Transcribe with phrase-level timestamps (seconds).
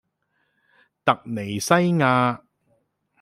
[1.05, 2.41] 突尼西亞